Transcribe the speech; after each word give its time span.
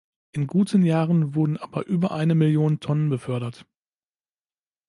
In 0.31 0.47
guten 0.47 0.83
Jahren 0.83 1.35
wurden 1.35 1.57
aber 1.57 1.85
über 1.85 2.11
eine 2.11 2.33
Million 2.33 2.79
Tonnen 2.79 3.09
befördert. 3.11 3.67